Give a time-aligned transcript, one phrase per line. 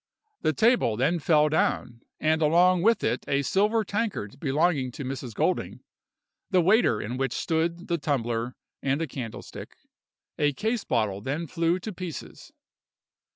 [0.41, 5.35] The table then fell down, and along with it a silver tankard belonging to Mrs.
[5.35, 9.75] Golding—the waiter in which stood the tumbler, and a candlestick.
[10.39, 12.51] A case bottle then flew to pieces.